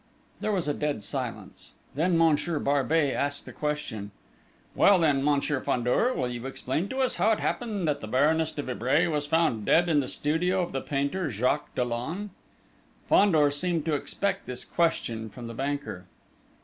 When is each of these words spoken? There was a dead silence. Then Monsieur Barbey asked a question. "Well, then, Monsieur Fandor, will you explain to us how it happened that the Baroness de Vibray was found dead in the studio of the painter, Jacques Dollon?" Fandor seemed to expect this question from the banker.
There 0.39 0.51
was 0.51 0.67
a 0.67 0.73
dead 0.73 1.03
silence. 1.03 1.73
Then 1.93 2.17
Monsieur 2.17 2.57
Barbey 2.57 3.11
asked 3.13 3.47
a 3.47 3.53
question. 3.53 4.09
"Well, 4.73 4.97
then, 4.97 5.23
Monsieur 5.23 5.61
Fandor, 5.63 6.11
will 6.15 6.27
you 6.27 6.47
explain 6.47 6.89
to 6.89 7.01
us 7.01 7.17
how 7.17 7.33
it 7.33 7.39
happened 7.39 7.87
that 7.87 8.01
the 8.01 8.07
Baroness 8.07 8.51
de 8.51 8.63
Vibray 8.63 9.05
was 9.05 9.27
found 9.27 9.63
dead 9.63 9.87
in 9.87 9.99
the 9.99 10.07
studio 10.07 10.63
of 10.63 10.71
the 10.71 10.81
painter, 10.81 11.29
Jacques 11.29 11.75
Dollon?" 11.75 12.31
Fandor 13.05 13.51
seemed 13.51 13.85
to 13.85 13.93
expect 13.93 14.47
this 14.47 14.65
question 14.65 15.29
from 15.29 15.45
the 15.45 15.53
banker. 15.53 16.05